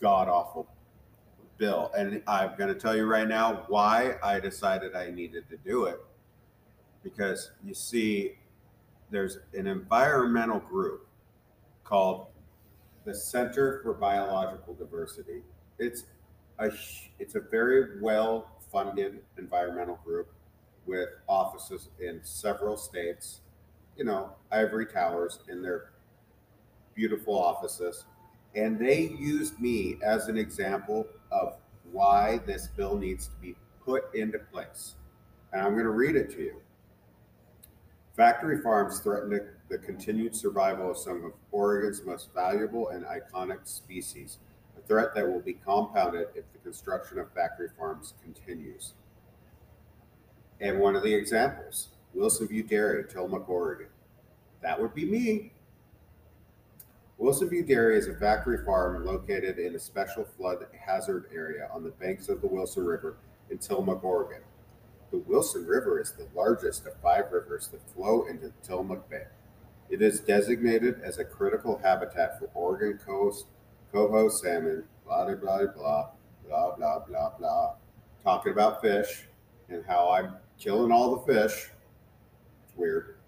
god 0.00 0.28
awful 0.28 0.68
bill. 1.58 1.90
And 1.96 2.22
I'm 2.26 2.56
going 2.56 2.72
to 2.72 2.78
tell 2.78 2.96
you 2.96 3.06
right 3.06 3.28
now 3.28 3.64
why 3.68 4.16
I 4.22 4.40
decided 4.40 4.94
I 4.94 5.10
needed 5.10 5.48
to 5.50 5.56
do 5.58 5.84
it. 5.84 6.00
Because 7.02 7.52
you 7.64 7.74
see, 7.74 8.38
there's 9.10 9.38
an 9.52 9.66
environmental 9.66 10.58
group 10.58 11.06
called 11.84 12.28
the 13.04 13.14
Center 13.14 13.80
for 13.82 13.92
Biological 13.92 14.74
Diversity. 14.74 15.42
It's 15.78 16.04
a 16.58 16.70
it's 17.18 17.34
a 17.34 17.40
very 17.40 18.00
well 18.00 18.50
funded 18.72 19.20
environmental 19.38 19.98
group 20.04 20.32
with 20.86 21.08
offices 21.28 21.88
in 22.00 22.20
several 22.22 22.76
states. 22.76 23.40
You 23.96 24.04
know, 24.04 24.32
ivory 24.50 24.86
towers 24.86 25.38
in 25.48 25.62
their 25.62 25.92
beautiful 26.94 27.38
offices, 27.38 28.04
and 28.54 28.78
they 28.78 29.02
used 29.18 29.60
me 29.60 29.98
as 30.02 30.28
an 30.28 30.36
example 30.36 31.06
of 31.30 31.54
why 31.92 32.40
this 32.44 32.66
bill 32.68 32.96
needs 32.96 33.28
to 33.28 33.36
be 33.36 33.54
put 33.84 34.12
into 34.14 34.38
place. 34.38 34.94
And 35.52 35.62
I'm 35.62 35.72
going 35.74 35.84
to 35.84 35.90
read 35.90 36.16
it 36.16 36.30
to 36.30 36.42
you. 36.42 36.60
Factory 38.16 38.60
farms 38.62 39.00
threaten 39.00 39.40
the 39.68 39.78
continued 39.78 40.34
survival 40.34 40.90
of 40.90 40.96
some 40.96 41.24
of 41.24 41.32
Oregon's 41.50 42.04
most 42.04 42.32
valuable 42.32 42.90
and 42.90 43.04
iconic 43.04 43.66
species, 43.66 44.38
threat 44.86 45.14
that 45.14 45.26
will 45.26 45.40
be 45.40 45.54
compounded 45.54 46.28
if 46.34 46.44
the 46.52 46.58
construction 46.58 47.18
of 47.18 47.32
factory 47.32 47.68
farms 47.78 48.14
continues. 48.22 48.94
And 50.60 50.78
one 50.78 50.96
of 50.96 51.02
the 51.02 51.14
examples, 51.14 51.88
Wilson 52.14 52.48
View 52.48 52.62
Dairy, 52.62 53.04
Tillamook, 53.04 53.48
Oregon. 53.48 53.88
That 54.62 54.80
would 54.80 54.94
be 54.94 55.04
me. 55.04 55.52
Wilson 57.18 57.48
View 57.48 57.64
Dairy 57.64 57.98
is 57.98 58.08
a 58.08 58.14
factory 58.14 58.64
farm 58.64 59.04
located 59.04 59.58
in 59.58 59.74
a 59.74 59.78
special 59.78 60.24
flood 60.24 60.66
hazard 60.78 61.26
area 61.32 61.68
on 61.72 61.84
the 61.84 61.90
banks 61.90 62.28
of 62.28 62.40
the 62.40 62.46
Wilson 62.46 62.84
River 62.84 63.16
in 63.50 63.58
Tillamook, 63.58 64.02
Oregon. 64.02 64.42
The 65.10 65.18
Wilson 65.18 65.66
River 65.66 66.00
is 66.00 66.12
the 66.12 66.28
largest 66.34 66.86
of 66.86 66.94
five 67.02 67.30
rivers 67.30 67.68
that 67.68 67.88
flow 67.94 68.26
into 68.26 68.52
Tillamook 68.62 69.08
Bay. 69.08 69.24
It 69.90 70.02
is 70.02 70.20
designated 70.20 71.00
as 71.02 71.18
a 71.18 71.24
critical 71.24 71.78
habitat 71.82 72.38
for 72.38 72.50
Oregon 72.54 72.98
coast, 72.98 73.46
coho 73.94 74.28
salmon, 74.28 74.82
blah, 75.06 75.24
blah, 75.24 75.36
blah, 75.36 75.66
blah, 75.68 76.10
blah, 76.44 76.76
blah, 76.76 76.98
blah, 77.06 77.30
blah. 77.38 77.74
Talking 78.24 78.50
about 78.50 78.82
fish 78.82 79.28
and 79.68 79.84
how 79.86 80.10
I'm 80.10 80.34
killing 80.58 80.90
all 80.90 81.14
the 81.14 81.32
fish. 81.32 81.70
It's 82.64 82.76
weird. 82.76 83.18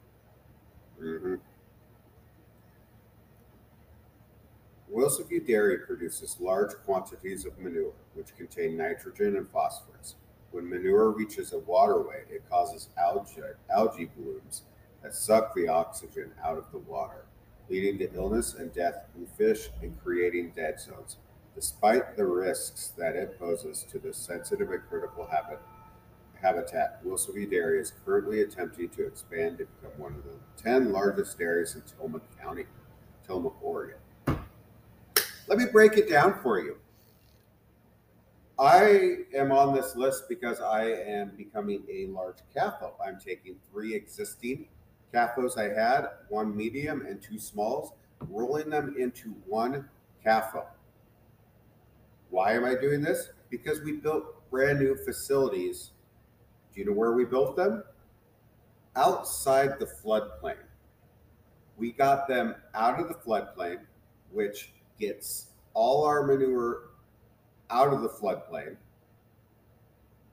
Mm-hmm. 1.00 1.34
Wilson 4.88 5.26
View 5.28 5.40
Dairy 5.40 5.78
produces 5.78 6.36
large 6.40 6.72
quantities 6.84 7.44
of 7.44 7.56
manure, 7.60 7.92
which 8.14 8.34
contain 8.36 8.76
nitrogen 8.76 9.36
and 9.36 9.48
phosphorus. 9.48 10.16
When 10.50 10.68
manure 10.68 11.10
reaches 11.10 11.52
a 11.52 11.58
waterway, 11.60 12.22
it 12.28 12.42
causes 12.50 12.88
algae, 12.98 13.42
algae 13.70 14.10
blooms 14.16 14.62
that 15.02 15.14
suck 15.14 15.54
the 15.54 15.68
oxygen 15.68 16.32
out 16.42 16.58
of 16.58 16.64
the 16.72 16.78
water, 16.78 17.26
leading 17.68 17.98
to 17.98 18.12
illness 18.14 18.54
and 18.54 18.72
death 18.72 19.06
in 19.16 19.26
fish 19.26 19.70
and 19.82 20.00
creating 20.02 20.52
dead 20.54 20.80
zones. 20.80 21.16
Despite 21.54 22.16
the 22.16 22.26
risks 22.26 22.92
that 22.98 23.16
it 23.16 23.38
poses 23.38 23.84
to 23.90 23.98
this 23.98 24.18
sensitive 24.18 24.70
and 24.70 24.82
critical 24.88 25.26
habit, 25.26 25.58
habitat, 26.40 27.00
Wilson 27.02 27.34
View 27.34 27.46
Dairy 27.46 27.80
is 27.80 27.92
currently 28.04 28.42
attempting 28.42 28.90
to 28.90 29.06
expand 29.06 29.58
to 29.58 29.66
become 29.66 29.98
one 29.98 30.14
of 30.14 30.24
the 30.24 30.62
10 30.62 30.92
largest 30.92 31.38
dairies 31.38 31.74
in 31.74 31.82
Tillamook 31.82 32.22
County, 32.38 32.66
Tillamook, 33.26 33.56
Oregon. 33.62 33.96
Let 35.48 35.58
me 35.58 35.66
break 35.72 35.96
it 35.96 36.10
down 36.10 36.40
for 36.42 36.60
you. 36.60 36.76
I 38.58 39.18
am 39.34 39.52
on 39.52 39.74
this 39.74 39.96
list 39.96 40.24
because 40.28 40.60
I 40.60 40.84
am 40.84 41.32
becoming 41.36 41.84
a 41.90 42.06
large 42.06 42.38
CAFO. 42.54 42.92
I'm 43.04 43.18
taking 43.18 43.56
three 43.70 43.94
existing 43.94 44.68
CAFOs 45.16 45.56
I 45.56 45.72
had, 45.72 46.08
one 46.28 46.54
medium 46.54 47.06
and 47.06 47.22
two 47.22 47.38
smalls, 47.38 47.92
rolling 48.28 48.68
them 48.68 48.94
into 48.98 49.30
one 49.46 49.88
CAFO. 50.24 50.66
Why 52.28 52.52
am 52.52 52.66
I 52.66 52.74
doing 52.74 53.00
this? 53.00 53.30
Because 53.48 53.80
we 53.80 53.92
built 53.92 54.48
brand 54.50 54.78
new 54.78 54.94
facilities. 54.94 55.92
Do 56.74 56.80
you 56.80 56.86
know 56.86 56.92
where 56.92 57.12
we 57.12 57.24
built 57.24 57.56
them? 57.56 57.82
Outside 58.94 59.78
the 59.78 59.86
floodplain. 59.86 60.56
We 61.78 61.92
got 61.92 62.28
them 62.28 62.54
out 62.74 63.00
of 63.00 63.08
the 63.08 63.14
floodplain, 63.14 63.80
which 64.30 64.72
gets 65.00 65.46
all 65.72 66.04
our 66.04 66.26
manure 66.26 66.90
out 67.70 67.92
of 67.92 68.02
the 68.02 68.08
floodplain, 68.08 68.76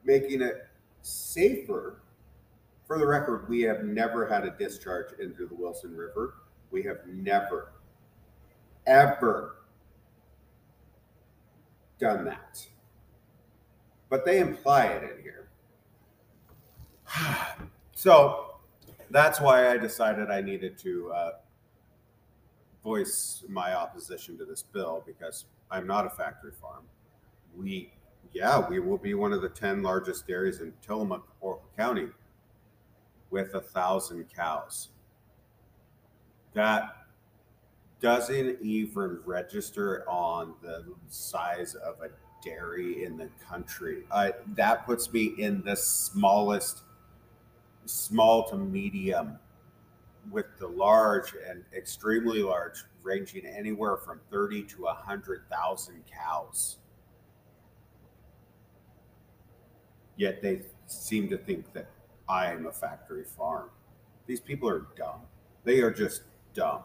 making 0.03 0.41
it 0.41 0.67
safer. 1.01 2.02
For 2.87 2.97
the 2.97 3.07
record, 3.07 3.47
we 3.47 3.61
have 3.61 3.83
never 3.83 4.27
had 4.27 4.45
a 4.45 4.51
discharge 4.51 5.17
into 5.19 5.47
the 5.47 5.55
Wilson 5.55 5.95
River. 5.95 6.35
We 6.71 6.83
have 6.83 6.99
never, 7.07 7.71
ever 8.85 9.57
done 11.99 12.25
that. 12.25 12.65
But 14.09 14.25
they 14.25 14.39
imply 14.39 14.85
it 14.85 15.03
in 15.03 15.23
here. 15.23 15.47
so 17.93 18.57
that's 19.09 19.39
why 19.39 19.71
I 19.71 19.77
decided 19.77 20.29
I 20.29 20.41
needed 20.41 20.77
to 20.79 21.11
uh, 21.11 21.31
voice 22.83 23.43
my 23.47 23.73
opposition 23.73 24.37
to 24.37 24.45
this 24.45 24.63
bill 24.63 25.03
because 25.05 25.45
I'm 25.71 25.87
not 25.87 26.05
a 26.05 26.09
factory 26.09 26.51
farm 26.59 26.83
we, 27.55 27.91
yeah, 28.33 28.67
we 28.67 28.79
will 28.79 28.97
be 28.97 29.13
one 29.13 29.33
of 29.33 29.41
the 29.41 29.49
10 29.49 29.81
largest 29.83 30.27
dairies 30.27 30.61
in 30.61 30.73
Tillamook 30.81 31.27
County 31.77 32.07
with 33.33 33.55
a 33.55 33.59
thousand 33.59 34.25
cows. 34.31 34.89
That 36.53 37.07
doesn't 37.99 38.61
even 38.61 39.19
register 39.25 40.07
on 40.07 40.53
the 40.61 40.85
size 41.07 41.73
of 41.73 41.95
a 42.03 42.09
dairy 42.47 43.03
in 43.03 43.17
the 43.17 43.29
country. 43.49 44.03
Uh, 44.11 44.29
that 44.49 44.85
puts 44.85 45.11
me 45.11 45.33
in 45.39 45.63
the 45.63 45.75
smallest, 45.75 46.83
small 47.85 48.47
to 48.49 48.55
medium, 48.55 49.39
with 50.29 50.45
the 50.59 50.67
large 50.67 51.33
and 51.49 51.63
extremely 51.75 52.43
large 52.43 52.83
ranging 53.01 53.47
anywhere 53.47 53.97
from 53.97 54.19
30 54.29 54.61
to 54.63 54.83
100,000 54.83 56.03
cows. 56.05 56.77
Yet 60.17 60.43
they 60.43 60.61
seem 60.85 61.27
to 61.29 61.37
think 61.37 61.73
that 61.73 61.87
I 62.27 62.51
am 62.51 62.65
a 62.65 62.71
factory 62.71 63.23
farm. 63.23 63.69
These 64.25 64.39
people 64.39 64.69
are 64.69 64.87
dumb. 64.95 65.21
They 65.63 65.81
are 65.81 65.91
just 65.91 66.23
dumb. 66.53 66.83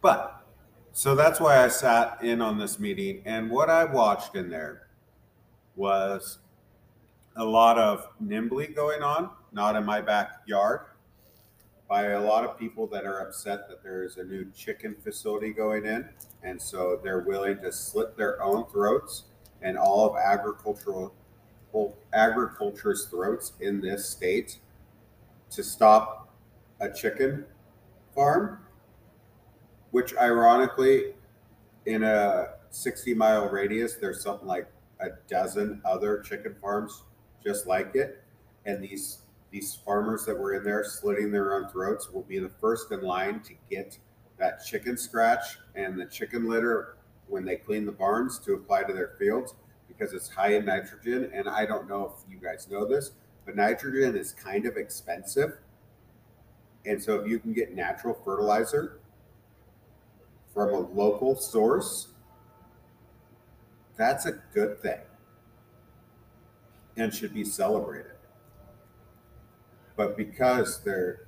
But 0.00 0.46
so 0.92 1.14
that's 1.14 1.40
why 1.40 1.64
I 1.64 1.68
sat 1.68 2.22
in 2.22 2.40
on 2.40 2.58
this 2.58 2.78
meeting. 2.78 3.22
And 3.24 3.50
what 3.50 3.68
I 3.68 3.84
watched 3.84 4.34
in 4.34 4.48
there 4.48 4.88
was 5.74 6.38
a 7.36 7.44
lot 7.44 7.78
of 7.78 8.08
NIMBY 8.22 8.74
going 8.74 9.02
on, 9.02 9.30
not 9.52 9.76
in 9.76 9.84
my 9.84 10.00
backyard, 10.00 10.86
by 11.88 12.06
a 12.06 12.20
lot 12.20 12.44
of 12.44 12.58
people 12.58 12.86
that 12.88 13.04
are 13.04 13.20
upset 13.20 13.68
that 13.68 13.82
there 13.82 14.04
is 14.04 14.16
a 14.16 14.24
new 14.24 14.50
chicken 14.52 14.96
facility 15.04 15.52
going 15.52 15.84
in. 15.84 16.08
And 16.42 16.60
so 16.60 16.98
they're 17.02 17.20
willing 17.20 17.60
to 17.60 17.70
slit 17.70 18.16
their 18.16 18.42
own 18.42 18.66
throats 18.66 19.24
and 19.62 19.76
all 19.76 20.08
of 20.08 20.16
agricultural 20.16 21.14
agriculture's 22.14 23.06
throats 23.06 23.52
in 23.60 23.80
this 23.80 24.08
state 24.08 24.58
to 25.50 25.62
stop 25.62 26.34
a 26.80 26.90
chicken 26.90 27.44
farm, 28.14 28.58
which 29.90 30.16
ironically, 30.16 31.14
in 31.84 32.02
a 32.02 32.48
60 32.70 33.14
mile 33.14 33.48
radius, 33.48 33.96
there's 33.96 34.22
something 34.22 34.48
like 34.48 34.66
a 35.00 35.08
dozen 35.28 35.80
other 35.84 36.20
chicken 36.20 36.54
farms 36.60 37.02
just 37.44 37.66
like 37.66 37.94
it. 37.94 38.22
And 38.64 38.82
these 38.82 39.18
these 39.52 39.78
farmers 39.86 40.24
that 40.24 40.36
were 40.36 40.54
in 40.54 40.64
there 40.64 40.82
slitting 40.84 41.30
their 41.30 41.54
own 41.54 41.68
throats 41.68 42.10
will 42.10 42.24
be 42.24 42.38
the 42.38 42.48
first 42.48 42.90
in 42.90 43.00
line 43.00 43.40
to 43.40 43.54
get 43.70 43.96
that 44.38 44.64
chicken 44.64 44.96
scratch 44.96 45.58
and 45.76 45.98
the 45.98 46.04
chicken 46.06 46.48
litter 46.48 46.96
when 47.28 47.44
they 47.44 47.56
clean 47.56 47.86
the 47.86 47.92
barns 47.92 48.38
to 48.40 48.54
apply 48.54 48.84
to 48.84 48.92
their 48.92 49.14
fields 49.18 49.54
because 49.88 50.12
it's 50.12 50.28
high 50.28 50.54
in 50.54 50.64
nitrogen. 50.64 51.30
And 51.32 51.48
I 51.48 51.66
don't 51.66 51.88
know 51.88 52.14
if 52.14 52.30
you 52.30 52.38
guys 52.38 52.68
know 52.70 52.86
this, 52.86 53.12
but 53.44 53.56
nitrogen 53.56 54.16
is 54.16 54.32
kind 54.32 54.66
of 54.66 54.76
expensive. 54.76 55.58
And 56.84 57.02
so 57.02 57.20
if 57.20 57.28
you 57.28 57.38
can 57.38 57.52
get 57.52 57.74
natural 57.74 58.14
fertilizer 58.24 59.00
from 60.54 60.70
a 60.70 60.78
local 60.78 61.34
source, 61.34 62.08
that's 63.96 64.26
a 64.26 64.32
good 64.54 64.80
thing 64.80 65.00
and 66.96 67.12
should 67.12 67.34
be 67.34 67.44
celebrated. 67.44 68.12
But 69.96 70.16
because 70.16 70.82
they're 70.82 71.26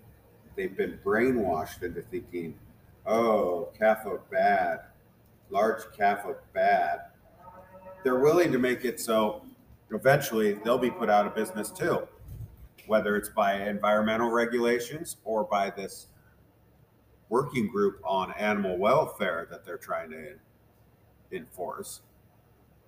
they've 0.57 0.77
been 0.77 0.99
brainwashed 1.05 1.83
into 1.83 2.03
thinking, 2.03 2.59
oh, 3.07 3.69
CAFA 3.81 4.21
bad, 4.31 4.81
large 5.51 5.83
CAFA 5.97 6.37
bad, 6.53 7.01
they're 8.05 8.21
willing 8.21 8.53
to 8.53 8.59
make 8.59 8.85
it 8.85 9.01
so 9.01 9.43
eventually 9.91 10.55
they'll 10.65 10.79
be 10.79 10.91
put 10.91 11.09
out 11.09 11.27
of 11.27 11.35
business 11.35 11.71
too, 11.71 12.07
whether 12.87 13.17
it's 13.17 13.29
by 13.29 13.55
environmental 13.55 14.31
regulations 14.31 15.17
or 15.25 15.45
by 15.45 15.71
this 15.71 16.09
working 17.29 17.69
group 17.69 18.01
on 18.05 18.33
animal 18.33 18.79
welfare 18.79 19.47
that 19.51 19.65
they're 19.65 19.77
trying 19.79 20.11
to 20.11 20.35
enforce. 21.33 22.01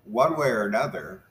One 0.05 0.37
way 0.39 0.49
or 0.49 0.65
another, 0.65 1.25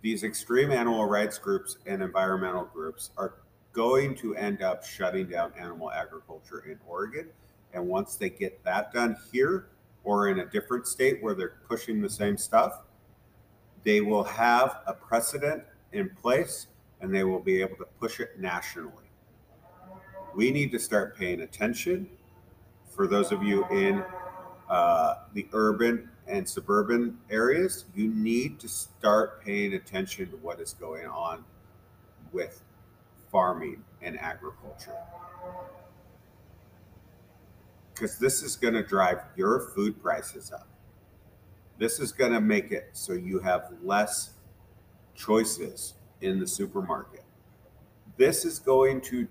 these 0.00 0.22
extreme 0.22 0.70
animal 0.70 1.06
rights 1.06 1.38
groups 1.38 1.78
and 1.86 2.02
environmental 2.02 2.64
groups 2.64 3.10
are 3.16 3.34
going 3.72 4.14
to 4.16 4.34
end 4.36 4.62
up 4.62 4.84
shutting 4.84 5.26
down 5.28 5.52
animal 5.58 5.90
agriculture 5.90 6.60
in 6.60 6.78
Oregon. 6.86 7.28
And 7.72 7.86
once 7.86 8.16
they 8.16 8.30
get 8.30 8.62
that 8.64 8.92
done 8.92 9.16
here 9.32 9.66
or 10.04 10.28
in 10.28 10.40
a 10.40 10.46
different 10.46 10.86
state 10.86 11.22
where 11.22 11.34
they're 11.34 11.56
pushing 11.68 12.00
the 12.00 12.10
same 12.10 12.36
stuff, 12.36 12.80
they 13.84 14.00
will 14.00 14.24
have 14.24 14.80
a 14.86 14.92
precedent 14.92 15.62
in 15.92 16.10
place 16.10 16.68
and 17.00 17.14
they 17.14 17.24
will 17.24 17.40
be 17.40 17.60
able 17.60 17.76
to 17.76 17.86
push 18.00 18.20
it 18.20 18.38
nationally. 18.38 18.92
We 20.34 20.50
need 20.50 20.70
to 20.72 20.78
start 20.78 21.16
paying 21.16 21.42
attention. 21.42 22.08
For 22.90 23.06
those 23.06 23.32
of 23.32 23.42
you 23.42 23.66
in 23.68 24.04
uh, 24.68 25.14
the 25.34 25.46
urban 25.52 26.10
and 26.26 26.48
suburban 26.48 27.18
areas, 27.30 27.86
you 27.94 28.08
need 28.08 28.58
to 28.60 28.68
start 28.68 29.42
paying 29.42 29.74
attention 29.74 30.30
to 30.30 30.36
what 30.36 30.60
is 30.60 30.74
going 30.74 31.06
on 31.06 31.44
with 32.32 32.62
farming 33.30 33.82
and 34.02 34.18
agriculture. 34.18 34.94
Because 37.98 38.16
this 38.16 38.42
is 38.42 38.54
going 38.54 38.74
to 38.74 38.82
drive 38.82 39.18
your 39.34 39.72
food 39.74 40.00
prices 40.00 40.52
up. 40.52 40.68
This 41.78 41.98
is 41.98 42.12
going 42.12 42.32
to 42.32 42.40
make 42.40 42.70
it 42.70 42.90
so 42.92 43.12
you 43.12 43.40
have 43.40 43.72
less 43.82 44.34
choices 45.16 45.94
in 46.20 46.38
the 46.38 46.46
supermarket. 46.46 47.24
This 48.16 48.44
is 48.44 48.60
going 48.60 49.00
to 49.02 49.26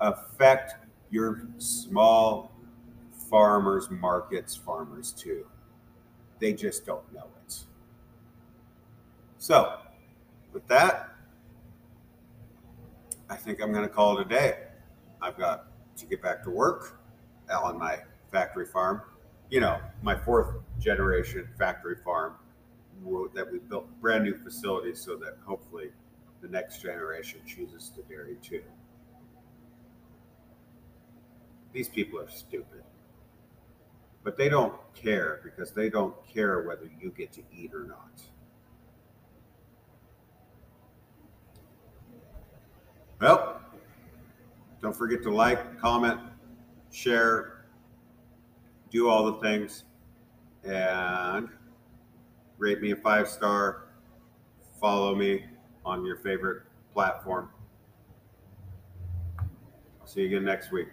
affect 0.00 0.74
your 1.10 1.46
small 1.56 2.52
farmers 3.30 3.88
markets 3.90 4.54
farmers 4.54 5.12
too. 5.12 5.46
They 6.40 6.52
just 6.52 6.84
don't 6.84 7.10
know 7.14 7.28
it. 7.46 7.56
So, 9.38 9.78
with 10.52 10.66
that, 10.68 11.14
I 13.30 13.36
think 13.36 13.62
I'm 13.62 13.72
going 13.72 13.88
to 13.88 13.92
call 13.92 14.18
it 14.18 14.26
a 14.26 14.28
day. 14.28 14.58
I've 15.22 15.38
got 15.38 15.68
to 15.96 16.06
get 16.06 16.22
back 16.22 16.42
to 16.44 16.50
work 16.50 16.97
on 17.50 17.78
my 17.78 17.98
factory 18.30 18.66
farm. 18.66 19.02
You 19.50 19.60
know, 19.60 19.78
my 20.02 20.14
fourth 20.14 20.54
generation 20.78 21.48
factory 21.58 21.96
farm 22.04 22.34
that 23.34 23.50
we 23.50 23.58
built 23.58 23.88
brand 24.00 24.24
new 24.24 24.36
facilities 24.36 25.00
so 25.00 25.16
that 25.16 25.38
hopefully 25.44 25.90
the 26.40 26.48
next 26.48 26.82
generation 26.82 27.40
chooses 27.46 27.90
to 27.90 28.02
dairy 28.02 28.36
too. 28.42 28.62
These 31.72 31.88
people 31.88 32.20
are 32.20 32.28
stupid. 32.28 32.82
But 34.24 34.36
they 34.36 34.48
don't 34.48 34.74
care 34.94 35.40
because 35.44 35.72
they 35.72 35.88
don't 35.88 36.14
care 36.26 36.62
whether 36.62 36.90
you 37.00 37.10
get 37.10 37.32
to 37.32 37.42
eat 37.56 37.72
or 37.72 37.84
not. 37.84 38.20
Well, 43.20 43.60
don't 44.80 44.94
forget 44.94 45.22
to 45.22 45.30
like, 45.30 45.80
comment, 45.80 46.20
share, 46.90 47.64
do 48.90 49.08
all 49.08 49.32
the 49.32 49.40
things, 49.40 49.84
and 50.64 51.48
rate 52.58 52.80
me 52.80 52.92
a 52.92 52.96
five 52.96 53.28
star. 53.28 53.84
Follow 54.80 55.14
me 55.14 55.44
on 55.84 56.04
your 56.04 56.16
favorite 56.16 56.62
platform. 56.92 57.50
I'll 59.38 60.06
see 60.06 60.22
you 60.22 60.26
again 60.28 60.44
next 60.44 60.70
week. 60.72 60.88